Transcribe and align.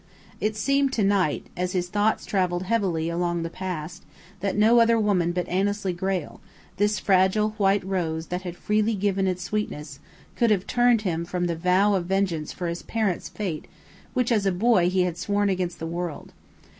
It 0.39 0.55
seemed 0.55 0.91
to 0.93 1.03
Knight, 1.03 1.45
as 1.55 1.73
his 1.73 1.87
thoughts 1.87 2.25
travelled 2.25 2.63
heavily 2.63 3.07
along 3.07 3.43
the 3.43 3.51
past, 3.51 4.01
that 4.39 4.57
no 4.57 4.79
other 4.79 4.99
woman 4.99 5.31
but 5.31 5.47
Annesley 5.47 5.93
Grayle, 5.93 6.41
this 6.77 6.97
fragile 6.97 7.51
white 7.59 7.83
rose 7.85 8.25
that 8.33 8.41
had 8.41 8.55
freely 8.55 8.95
given 8.95 9.27
its 9.27 9.43
sweetness, 9.43 9.99
could 10.35 10.49
have 10.49 10.65
turned 10.65 11.03
him 11.03 11.23
from 11.23 11.45
the 11.45 11.55
vow 11.55 11.93
of 11.93 12.07
vengeance 12.07 12.51
for 12.51 12.65
his 12.65 12.81
parents' 12.81 13.29
fate 13.29 13.65
which 14.15 14.31
as 14.31 14.47
a 14.47 14.51
boy 14.51 14.89
he 14.89 15.03
had 15.03 15.19
sworn 15.19 15.49
against 15.49 15.77
the 15.77 15.85
world. 15.85 16.33